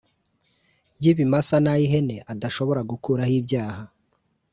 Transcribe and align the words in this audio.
y 1.01 1.05
ibimasa 1.11 1.57
n 1.63 1.67
ay 1.71 1.81
ihene 1.85 2.15
adashobora 2.31 2.81
gukuraho 2.91 3.33
ibyaha 3.39 3.83